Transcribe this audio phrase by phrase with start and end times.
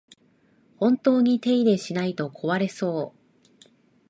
[0.79, 3.69] 本当に手入れしないと壊れそう